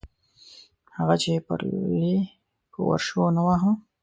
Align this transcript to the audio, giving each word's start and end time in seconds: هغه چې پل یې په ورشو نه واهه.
هغه 0.97 1.15
چې 1.21 1.43
پل 1.45 1.61
یې 2.01 2.15
په 2.71 2.79
ورشو 2.89 3.23
نه 3.35 3.41
واهه. 3.47 3.71